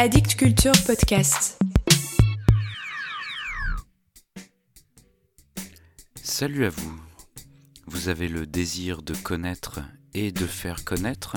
Addict 0.00 0.36
Culture 0.36 0.70
Podcast. 0.86 1.58
Salut 6.22 6.66
à 6.66 6.68
vous. 6.68 7.00
Vous 7.88 8.08
avez 8.08 8.28
le 8.28 8.46
désir 8.46 9.02
de 9.02 9.12
connaître 9.12 9.80
et 10.14 10.30
de 10.30 10.46
faire 10.46 10.84
connaître? 10.84 11.34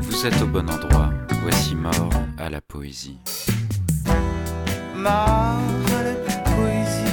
Vous 0.00 0.26
êtes 0.26 0.42
au 0.42 0.46
bon 0.46 0.68
endroit. 0.68 1.10
Voici 1.40 1.74
Mort 1.74 2.10
à 2.36 2.50
la 2.50 2.60
poésie. 2.60 3.16
Mort 4.94 5.08
à 5.08 6.02
la 6.02 6.14
poésie. 6.44 7.06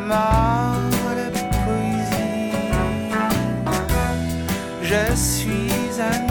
Mort 0.00 0.80
à 1.10 1.14
la 1.16 1.30
poésie. 1.66 2.54
Je 4.82 5.14
suis 5.14 6.00
un 6.00 6.26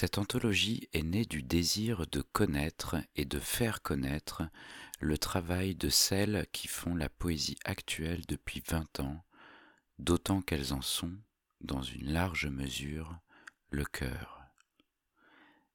Cette 0.00 0.16
anthologie 0.16 0.88
est 0.94 1.02
née 1.02 1.26
du 1.26 1.42
désir 1.42 2.06
de 2.06 2.22
connaître 2.22 2.96
et 3.16 3.26
de 3.26 3.38
faire 3.38 3.82
connaître 3.82 4.44
le 4.98 5.18
travail 5.18 5.74
de 5.74 5.90
celles 5.90 6.46
qui 6.52 6.68
font 6.68 6.94
la 6.94 7.10
poésie 7.10 7.58
actuelle 7.66 8.22
depuis 8.26 8.62
20 8.66 9.00
ans, 9.00 9.22
d'autant 9.98 10.40
qu'elles 10.40 10.72
en 10.72 10.80
sont, 10.80 11.12
dans 11.60 11.82
une 11.82 12.14
large 12.14 12.46
mesure, 12.46 13.14
le 13.68 13.84
cœur. 13.84 14.40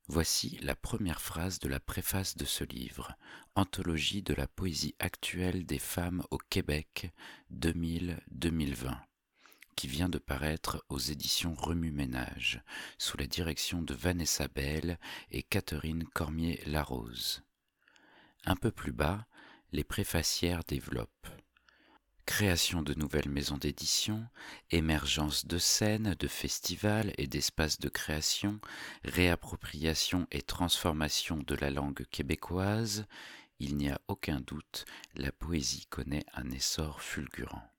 Voici 0.07 0.57
la 0.63 0.75
première 0.75 1.21
phrase 1.21 1.59
de 1.59 1.69
la 1.69 1.79
préface 1.79 2.35
de 2.35 2.45
ce 2.45 2.63
livre, 2.63 3.15
Anthologie 3.53 4.23
de 4.23 4.33
la 4.33 4.47
poésie 4.47 4.95
actuelle 4.97 5.67
des 5.67 5.77
femmes 5.77 6.23
au 6.31 6.39
Québec 6.39 7.11
2000-2020, 7.53 8.97
qui 9.75 9.87
vient 9.87 10.09
de 10.09 10.17
paraître 10.17 10.83
aux 10.89 10.99
éditions 10.99 11.53
Remue-Ménage, 11.55 12.61
sous 12.97 13.17
la 13.17 13.27
direction 13.27 13.81
de 13.81 13.93
Vanessa 13.93 14.47
Bell 14.47 14.99
et 15.31 15.43
Catherine 15.43 16.05
Cormier-Larose. 16.13 17.43
Un 18.45 18.55
peu 18.55 18.71
plus 18.71 18.93
bas, 18.93 19.25
les 19.71 19.83
préfacières 19.83 20.63
développent 20.63 21.27
création 22.25 22.81
de 22.81 22.93
nouvelles 22.95 23.29
maisons 23.29 23.57
d'édition, 23.57 24.27
émergence 24.71 25.45
de 25.45 25.57
scènes, 25.57 26.15
de 26.19 26.27
festivals 26.27 27.13
et 27.17 27.27
d'espaces 27.27 27.79
de 27.79 27.89
création, 27.89 28.59
réappropriation 29.03 30.27
et 30.31 30.41
transformation 30.41 31.37
de 31.37 31.55
la 31.55 31.69
langue 31.69 32.05
québécoise, 32.09 33.05
il 33.59 33.77
n'y 33.77 33.89
a 33.89 34.01
aucun 34.07 34.41
doute, 34.41 34.85
la 35.15 35.31
poésie 35.31 35.85
connaît 35.85 36.25
un 36.33 36.49
essor 36.51 37.01
fulgurant. 37.01 37.74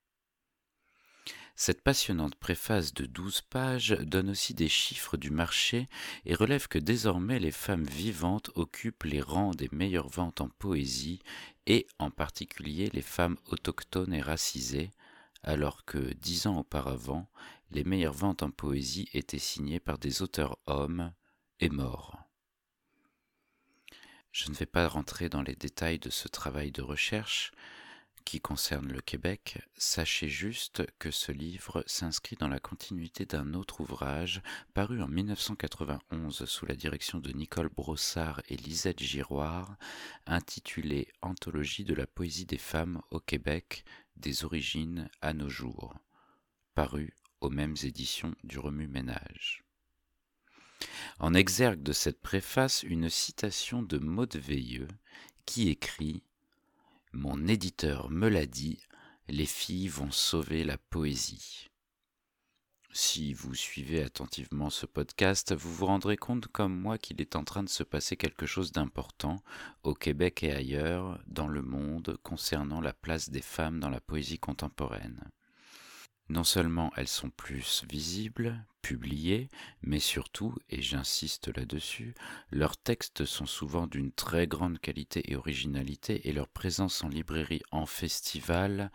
Cette 1.59 1.81
passionnante 1.81 2.35
préface 2.35 2.93
de 2.93 3.07
douze 3.07 3.41
pages 3.41 3.97
donne 4.03 4.29
aussi 4.29 4.53
des 4.53 4.69
chiffres 4.69 5.17
du 5.17 5.31
marché 5.31 5.89
et 6.27 6.35
relève 6.35 6.69
que 6.69 6.79
désormais 6.79 7.39
les 7.39 7.51
femmes 7.51 7.87
vivantes 7.87 8.51
occupent 8.57 9.05
les 9.05 9.23
rangs 9.23 9.53
des 9.53 9.71
meilleures 9.73 10.11
ventes 10.11 10.43
en 10.43 10.51
poésie 10.51 11.23
et 11.67 11.87
en 11.99 12.11
particulier 12.11 12.91
les 12.93 13.01
femmes 13.01 13.39
autochtones 13.47 14.13
et 14.13 14.21
racisées, 14.21 14.91
alors 15.43 15.87
que 15.87 16.13
dix 16.13 16.47
ans 16.47 16.59
auparavant, 16.59 17.27
les 17.71 17.85
meilleures 17.85 18.13
ventes 18.13 18.43
en 18.43 18.51
poésie 18.51 19.09
étaient 19.15 19.39
signées 19.39 19.81
par 19.81 19.97
des 19.97 20.21
auteurs 20.21 20.59
hommes 20.67 21.11
et 21.61 21.71
morts. 21.71 22.19
Je 24.31 24.51
ne 24.51 24.55
vais 24.55 24.67
pas 24.67 24.87
rentrer 24.87 25.31
dans 25.31 25.43
les 25.43 25.57
détails 25.57 25.99
de 25.99 26.11
ce 26.11 26.29
travail 26.29 26.71
de 26.71 26.83
recherche, 26.83 27.53
qui 28.27 28.41
concerne 28.41 28.93
le 28.93 29.01
Québec, 29.01 29.63
sachez 29.79 30.29
juste 30.29 30.83
que 30.99 31.13
ce 31.13 31.31
livre 31.31 31.85
s'inscrit 31.87 32.35
dans 32.35 32.49
la 32.49 32.59
continuité 32.59 33.25
d'un 33.25 33.55
autre 33.55 33.81
ouvrage 33.81 34.43
paru 34.75 35.01
en 35.01 35.07
1991 35.07 36.45
sous 36.45 36.67
la 36.67 36.75
direction 36.75 37.21
de 37.21 37.31
Nicole 37.31 37.69
Brossard 37.69 38.43
et 38.49 38.57
Lisette 38.57 39.01
Giroir, 39.01 39.77
intitulé 40.27 41.07
Anthologie 41.23 41.85
de 41.85 41.95
la 41.95 42.09
poésie 42.09 42.47
des 42.47 42.59
femmes 42.59 43.01
au 43.13 43.21
Québec, 43.21 43.85
des 44.17 44.45
origines 44.45 45.09
à 45.23 45.33
nos 45.33 45.49
jours, 45.49 45.95
paru 46.75 47.15
aux 47.41 47.51
mêmes 47.51 47.77
éditions 47.85 48.35
du 48.43 48.59
Remue-Ménage. 48.59 49.63
En 51.21 51.33
exergue 51.33 51.83
de 51.85 51.93
cette 51.93 52.21
préface, 52.21 52.83
une 52.83 53.09
citation 53.09 53.83
de 53.83 53.99
Maud 53.99 54.35
Veilleux 54.35 54.89
qui 55.45 55.69
écrit 55.69 56.25
mon 57.13 57.47
éditeur 57.47 58.11
me 58.11 58.29
l'a 58.29 58.47
dit, 58.47 58.79
les 59.29 59.47
filles 59.47 59.89
vont 59.89 60.11
sauver 60.11 60.65
la 60.65 60.79
poésie. 60.79 61.69
Si 62.93 63.35
vous 63.35 63.55
suivez 63.55 64.03
attentivement 64.03 64.71
ce 64.71 64.87
podcast, 64.87 65.55
vous 65.55 65.71
vous 65.75 65.87
rendrez 65.87 66.17
compte 66.17 66.47
comme 66.47 66.75
moi 66.75 66.97
qu'il 66.97 67.21
est 67.21 67.37
en 67.37 67.45
train 67.45 67.63
de 67.63 67.69
se 67.69 67.83
passer 67.83 68.17
quelque 68.17 68.47
chose 68.47 68.73
d'important 68.73 69.43
au 69.83 69.93
Québec 69.93 70.43
et 70.43 70.53
ailleurs 70.53 71.21
dans 71.27 71.47
le 71.47 71.61
monde 71.61 72.17
concernant 72.23 72.81
la 72.81 72.95
place 72.95 73.29
des 73.29 73.43
femmes 73.43 73.81
dans 73.81 73.91
la 73.91 74.01
poésie 74.01 74.39
contemporaine. 74.39 75.29
Non 76.29 76.45
seulement 76.45 76.93
elles 76.97 77.09
sont 77.09 77.31
plus 77.31 77.85
visibles, 77.89 78.65
publiées, 78.83 79.49
mais 79.83 80.01
surtout, 80.01 80.55
et 80.71 80.83
j'insiste 80.83 81.49
là-dessus, 81.57 82.15
leurs 82.51 82.77
textes 82.77 83.25
sont 83.25 83.47
souvent 83.47 83.87
d'une 83.87 84.13
très 84.13 84.47
grande 84.47 84.79
qualité 84.79 85.31
et 85.31 85.37
originalité 85.37 86.29
et 86.29 86.33
leur 86.33 86.49
présence 86.49 87.05
en 87.05 87.09
librairie, 87.09 87.63
en 87.71 87.87
festival, 87.87 88.91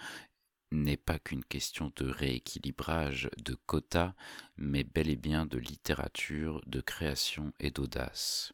n'est 0.71 0.97
pas 0.97 1.19
qu'une 1.19 1.43
question 1.43 1.91
de 1.95 2.09
rééquilibrage, 2.09 3.29
de 3.37 3.55
quotas, 3.65 4.13
mais 4.57 4.83
bel 4.83 5.09
et 5.09 5.17
bien 5.17 5.45
de 5.45 5.57
littérature, 5.57 6.61
de 6.65 6.81
création 6.81 7.53
et 7.59 7.71
d'audace. 7.71 8.53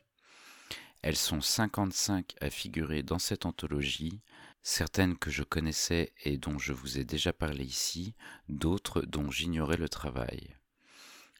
Elles 1.03 1.15
sont 1.15 1.41
55 1.41 2.35
à 2.41 2.49
figurer 2.49 3.03
dans 3.03 3.19
cette 3.19 3.45
anthologie, 3.45 4.21
certaines 4.67 5.17
que 5.17 5.31
je 5.31 5.43
connaissais 5.43 6.11
et 6.25 6.37
dont 6.37 6.59
je 6.59 6.73
vous 6.73 6.99
ai 6.99 7.05
déjà 7.05 7.31
parlé 7.31 7.63
ici, 7.63 8.15
d'autres 8.49 9.01
dont 9.01 9.31
j'ignorais 9.31 9.77
le 9.77 9.87
travail. 9.87 10.57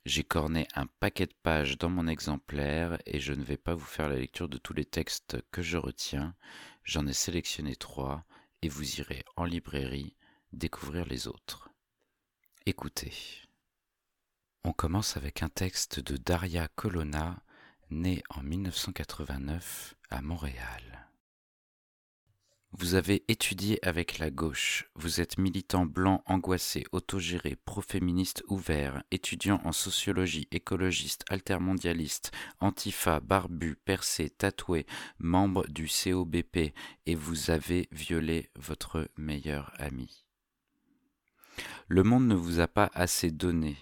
J'ai 0.05 0.23
corné 0.23 0.65
un 0.75 0.85
paquet 0.85 1.25
de 1.25 1.35
pages 1.43 1.77
dans 1.77 1.89
mon 1.89 2.07
exemplaire 2.07 2.97
et 3.05 3.19
je 3.19 3.33
ne 3.33 3.43
vais 3.43 3.57
pas 3.57 3.75
vous 3.75 3.85
faire 3.85 4.07
la 4.07 4.15
lecture 4.15 4.47
de 4.47 4.57
tous 4.57 4.71
les 4.71 4.85
textes 4.85 5.39
que 5.51 5.61
je 5.61 5.75
retiens, 5.75 6.35
j'en 6.85 7.05
ai 7.05 7.11
sélectionné 7.11 7.75
trois 7.75 8.23
et 8.61 8.69
vous 8.69 9.01
irez 9.01 9.25
en 9.35 9.43
librairie 9.43 10.15
découvrir 10.53 11.05
les 11.05 11.27
autres. 11.27 11.69
Écoutez. 12.65 13.11
On 14.63 14.71
commence 14.71 15.17
avec 15.17 15.43
un 15.43 15.49
texte 15.49 15.99
de 15.99 16.15
Daria 16.15 16.69
Colonna, 16.69 17.43
née 17.89 18.23
en 18.29 18.41
1989 18.41 19.95
à 20.11 20.21
Montréal. 20.21 21.06
Vous 22.73 22.95
avez 22.95 23.23
étudié 23.29 23.83
avec 23.83 24.19
la 24.19 24.29
gauche, 24.29 24.89
vous 24.93 25.21
êtes 25.21 25.37
militant 25.37 25.85
blanc 25.85 26.21
angoissé, 26.25 26.83
autogéré, 26.91 27.55
pro-féministe 27.55 28.43
ouvert, 28.49 29.03
étudiant 29.09 29.61
en 29.63 29.71
sociologie, 29.71 30.47
écologiste, 30.51 31.23
altermondialiste, 31.29 32.31
antifa, 32.59 33.21
barbu, 33.21 33.77
percé, 33.77 34.29
tatoué, 34.29 34.85
membre 35.17 35.65
du 35.69 35.87
COBP 35.87 36.73
et 37.05 37.15
vous 37.15 37.51
avez 37.51 37.87
violé 37.91 38.49
votre 38.55 39.09
meilleur 39.17 39.73
ami. 39.79 40.25
Le 41.87 42.03
monde 42.03 42.27
ne 42.27 42.35
vous 42.35 42.59
a 42.59 42.67
pas 42.67 42.91
assez 42.93 43.31
donné, 43.31 43.77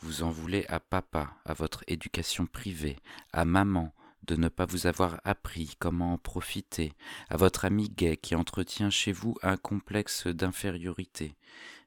vous 0.00 0.22
en 0.22 0.30
voulez 0.30 0.66
à 0.68 0.78
papa, 0.78 1.38
à 1.46 1.54
votre 1.54 1.82
éducation 1.88 2.46
privée, 2.46 2.98
à 3.32 3.46
maman, 3.46 3.94
de 4.26 4.36
ne 4.36 4.48
pas 4.48 4.66
vous 4.66 4.86
avoir 4.86 5.20
appris 5.24 5.76
comment 5.78 6.14
en 6.14 6.18
profiter, 6.18 6.92
à 7.28 7.36
votre 7.36 7.64
ami 7.64 7.88
gay 7.88 8.16
qui 8.16 8.34
entretient 8.34 8.90
chez 8.90 9.12
vous 9.12 9.36
un 9.42 9.56
complexe 9.56 10.26
d'infériorité. 10.26 11.36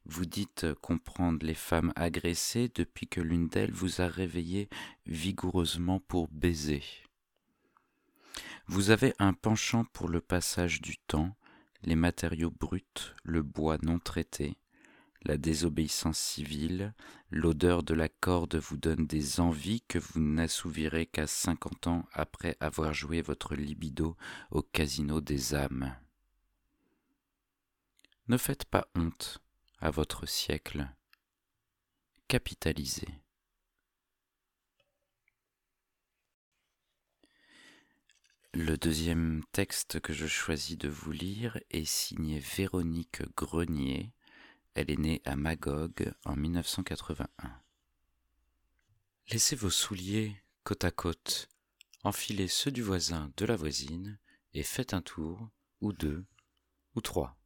Vous 0.06 0.26
dites 0.26 0.66
comprendre 0.82 1.46
les 1.46 1.54
femmes 1.54 1.94
agressées 1.96 2.72
depuis 2.74 3.08
que 3.08 3.22
l'une 3.22 3.48
d'elles 3.48 3.72
vous 3.72 4.02
a 4.02 4.08
réveillé 4.08 4.70
vigoureusement 5.06 6.00
pour 6.00 6.28
baiser. 6.30 6.84
Vous 8.68 8.92
avez 8.92 9.14
un 9.20 9.34
penchant 9.34 9.84
pour 9.94 10.10
le 10.10 10.22
passage 10.22 10.82
du 10.82 10.98
temps, 10.98 11.36
les 11.84 11.96
matériaux 11.96 12.52
bruts, 12.52 13.14
le 13.24 13.42
bois 13.42 13.78
non 13.82 14.00
traité, 14.00 14.58
la 15.24 15.38
désobéissance 15.38 16.18
civile, 16.18 16.94
l'odeur 17.30 17.84
de 17.84 17.94
la 17.94 18.08
corde 18.10 18.56
vous 18.56 18.78
donne 18.78 19.06
des 19.06 19.40
envies 19.40 19.82
que 19.82 20.00
vous 20.00 20.20
n'assouvirez 20.20 21.06
qu'à 21.06 21.28
cinquante 21.28 21.88
ans 21.88 22.08
après 22.14 22.56
avoir 22.60 22.94
joué 22.94 23.22
votre 23.22 23.56
libido 23.56 24.16
au 24.52 24.62
casino 24.62 25.20
des 25.22 25.56
âmes. 25.56 25.96
Ne 28.28 28.38
faites 28.38 28.66
pas 28.66 28.88
honte 28.96 29.42
à 29.80 29.92
votre 29.92 30.26
siècle. 30.26 30.88
Capitalisez. 32.28 33.10
Le 38.54 38.78
deuxième 38.78 39.44
texte 39.52 40.00
que 40.00 40.14
je 40.14 40.28
choisis 40.28 40.78
de 40.78 40.90
vous 40.90 41.12
lire 41.12 41.60
est 41.70 41.86
signé 41.86 42.40
Véronique 42.40 43.22
Grenier. 43.36 44.12
Elle 44.80 44.92
est 44.92 44.98
née 44.98 45.22
à 45.26 45.36
Magog 45.36 46.14
en 46.24 46.38
1981. 46.38 47.28
Laissez 49.30 49.58
vos 49.58 49.70
souliers 49.70 50.42
côte 50.64 50.86
à 50.86 50.92
côte, 50.92 51.50
enfilez 52.06 52.48
ceux 52.48 52.72
du 52.72 52.82
voisin 52.82 53.30
de 53.36 53.44
la 53.44 53.58
voisine 53.58 54.18
et 54.54 54.64
faites 54.64 54.94
un 54.94 55.02
tour, 55.02 55.50
ou 55.82 55.92
deux, 55.92 56.26
ou 56.96 57.02
trois. 57.02 57.38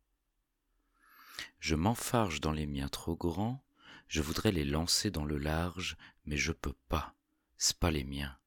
Je 1.58 1.74
m'enfarge 1.74 2.40
dans 2.40 2.52
les 2.52 2.68
miens 2.68 2.88
trop 2.88 3.16
grands, 3.16 3.66
je 4.08 4.22
voudrais 4.22 4.52
les 4.52 4.64
lancer 4.64 5.10
dans 5.10 5.26
le 5.26 5.40
large, 5.40 5.98
mais 6.26 6.38
je 6.38 6.52
peux 6.52 6.76
pas, 6.88 7.16
c'est 7.58 7.80
pas 7.80 7.90
les 7.90 8.04
miens. 8.04 8.38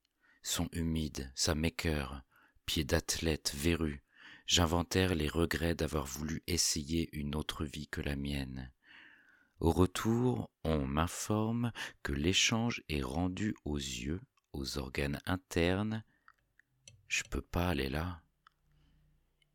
Sont 0.44 0.68
humides, 0.70 1.32
ça 1.34 1.56
m'écœure, 1.56 2.22
pieds 2.66 2.84
d'athlète 2.84 3.52
verrues, 3.52 4.04
j'inventaire 4.46 5.16
les 5.16 5.28
regrets 5.28 5.74
d'avoir 5.74 6.06
voulu 6.06 6.44
essayer 6.46 7.08
une 7.16 7.34
autre 7.34 7.64
vie 7.64 7.88
que 7.88 8.00
la 8.00 8.14
mienne. 8.14 8.70
Au 9.60 9.72
retour, 9.72 10.50
on 10.64 10.86
m'informe 10.86 11.72
que 12.02 12.12
l'échange 12.12 12.82
est 12.88 13.02
rendu 13.02 13.54
aux 13.64 13.78
yeux, 13.78 14.20
aux 14.52 14.78
organes 14.78 15.20
internes. 15.24 16.04
Je 17.08 17.22
peux 17.22 17.40
pas 17.40 17.68
aller 17.68 17.88
là. 17.88 18.22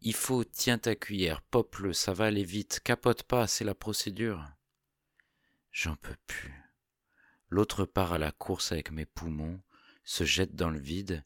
Il 0.02 0.16
faut, 0.16 0.44
tiens 0.44 0.80
ta 0.80 0.96
cuillère, 0.96 1.44
pop-le, 1.44 1.94
ça 1.94 2.14
va 2.14 2.26
aller 2.26 2.44
vite, 2.44 2.80
capote 2.84 3.22
pas, 3.22 3.46
c'est 3.46 3.64
la 3.64 3.76
procédure. 3.76 4.44
J'en 5.72 5.96
peux 5.96 6.18
plus. 6.26 6.60
L'autre 7.50 7.86
part 7.86 8.14
à 8.14 8.18
la 8.18 8.32
course 8.32 8.72
avec 8.72 8.92
mes 8.92 9.06
poumons, 9.06 9.62
se 10.04 10.24
jette 10.24 10.56
dans 10.56 10.72
le 10.72 10.80
vide. 10.80 11.22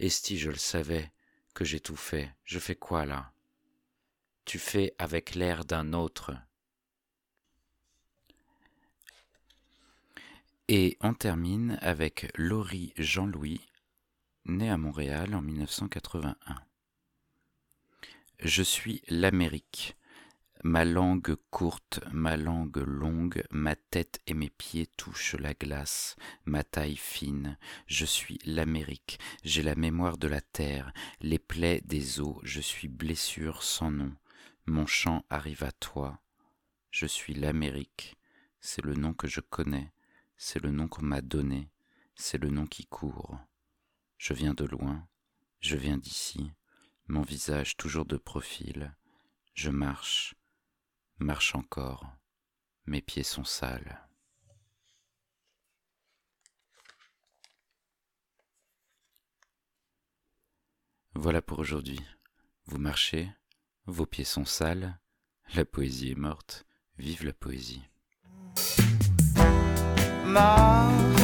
Esti, 0.00 0.38
je 0.38 0.50
le 0.50 0.56
savais, 0.56 1.12
que 1.54 1.64
j'ai 1.64 1.78
tout 1.78 1.96
fait. 1.96 2.34
Je 2.44 2.58
fais 2.58 2.74
quoi 2.74 3.06
là? 3.06 3.32
Tu 4.44 4.58
fais 4.58 4.94
avec 4.98 5.34
l'air 5.34 5.64
d'un 5.64 5.92
autre. 5.92 6.32
Et 10.70 10.98
on 11.00 11.14
termine 11.14 11.78
avec 11.80 12.30
Laurie 12.36 12.92
Jean-Louis, 12.98 13.62
née 14.44 14.68
à 14.68 14.76
Montréal 14.76 15.34
en 15.34 15.40
1981. 15.40 16.36
Je 18.40 18.62
suis 18.62 19.00
l'Amérique. 19.08 19.96
Ma 20.64 20.84
langue 20.84 21.36
courte, 21.50 22.00
ma 22.12 22.36
langue 22.36 22.76
longue, 22.76 23.44
ma 23.50 23.76
tête 23.76 24.20
et 24.26 24.34
mes 24.34 24.50
pieds 24.50 24.88
touchent 24.98 25.36
la 25.36 25.54
glace, 25.54 26.16
ma 26.44 26.64
taille 26.64 26.96
fine. 26.96 27.56
Je 27.86 28.04
suis 28.04 28.38
l'Amérique, 28.44 29.18
j'ai 29.44 29.62
la 29.62 29.74
mémoire 29.74 30.18
de 30.18 30.28
la 30.28 30.42
terre, 30.42 30.92
les 31.22 31.38
plaies 31.38 31.80
des 31.86 32.20
eaux, 32.20 32.42
je 32.42 32.60
suis 32.60 32.88
blessure 32.88 33.62
sans 33.62 33.90
nom. 33.90 34.14
Mon 34.66 34.84
chant 34.84 35.24
arrive 35.30 35.64
à 35.64 35.72
toi. 35.72 36.20
Je 36.90 37.06
suis 37.06 37.32
l'Amérique, 37.32 38.18
c'est 38.60 38.84
le 38.84 38.92
nom 38.92 39.14
que 39.14 39.28
je 39.28 39.40
connais, 39.40 39.92
c'est 40.38 40.62
le 40.62 40.70
nom 40.70 40.86
qu'on 40.86 41.02
m'a 41.02 41.20
donné, 41.20 41.68
c'est 42.14 42.38
le 42.38 42.48
nom 42.48 42.66
qui 42.66 42.86
court. 42.86 43.38
Je 44.16 44.32
viens 44.32 44.54
de 44.54 44.64
loin, 44.64 45.06
je 45.60 45.76
viens 45.76 45.98
d'ici, 45.98 46.52
mon 47.08 47.22
visage 47.22 47.76
toujours 47.76 48.04
de 48.04 48.16
profil. 48.16 48.94
Je 49.54 49.70
marche, 49.70 50.36
marche 51.18 51.56
encore, 51.56 52.06
mes 52.86 53.02
pieds 53.02 53.24
sont 53.24 53.44
sales. 53.44 54.08
Voilà 61.14 61.42
pour 61.42 61.58
aujourd'hui. 61.58 62.00
Vous 62.66 62.78
marchez, 62.78 63.28
vos 63.86 64.06
pieds 64.06 64.24
sont 64.24 64.44
sales, 64.44 65.00
la 65.54 65.64
poésie 65.64 66.12
est 66.12 66.18
morte, 66.18 66.64
vive 66.96 67.24
la 67.24 67.32
poésie. 67.32 67.82
my 70.28 71.17